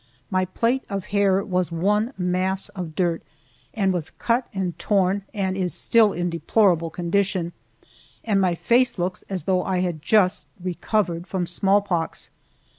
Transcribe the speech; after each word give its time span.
My 0.31 0.45
plait 0.45 0.83
of 0.89 1.05
hair 1.13 1.43
was 1.43 1.71
one 1.71 2.11
mass 2.17 2.69
of 2.69 2.95
dirt 2.95 3.21
and 3.71 3.93
was 3.93 4.09
cut 4.09 4.47
and 4.51 4.75
torn, 4.79 5.25
and 5.31 5.55
is 5.55 5.75
still 5.75 6.11
in 6.11 6.25
a 6.25 6.29
deplorable 6.31 6.89
condition, 6.89 7.53
and 8.23 8.41
my 8.41 8.55
face 8.55 8.97
looks 8.97 9.21
as 9.29 9.43
though 9.43 9.63
I 9.63 9.81
had 9.81 10.01
just 10.01 10.47
recovered 10.59 11.27
from 11.27 11.45
smallpox. 11.45 12.31